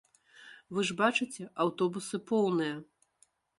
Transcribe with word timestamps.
Вы 0.77 0.85
ж 0.91 0.95
бачыце, 1.01 1.43
аўтобусы 1.67 2.23
поўныя. 2.35 2.75